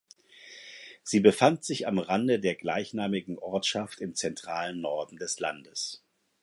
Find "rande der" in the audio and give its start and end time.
1.99-2.55